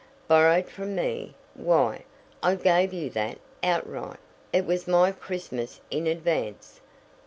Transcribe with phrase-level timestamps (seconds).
[0.27, 1.35] "Borrowed from me?
[1.53, 2.05] Why,
[2.41, 4.17] I gave you that outright.
[4.51, 6.81] It was my Christmas in advance.